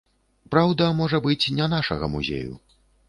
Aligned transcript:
Праўда, 0.53 0.87
можа 1.01 1.19
быць, 1.27 1.51
не 1.59 1.67
нашага 1.75 2.11
музею. 2.17 2.53